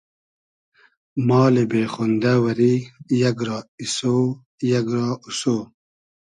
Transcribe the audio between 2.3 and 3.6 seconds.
وئری یئگ را